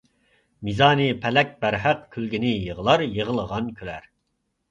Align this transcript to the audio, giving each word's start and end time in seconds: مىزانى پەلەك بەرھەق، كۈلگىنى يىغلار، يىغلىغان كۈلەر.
مىزانى 0.67 1.03
پەلەك 1.25 1.51
بەرھەق، 1.65 2.01
كۈلگىنى 2.15 2.53
يىغلار، 2.63 3.05
يىغلىغان 3.19 3.69
كۈلەر. 3.83 4.09